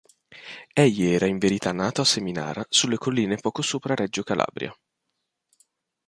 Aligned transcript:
Egli 0.73 1.05
era 1.05 1.27
in 1.27 1.37
verità 1.37 1.71
nato 1.73 2.01
a 2.01 2.05
Seminara 2.05 2.65
sulle 2.69 2.97
colline 2.97 3.35
poco 3.35 3.61
sopra 3.61 3.93
Reggio 3.93 4.23
Calabria. 4.23 4.75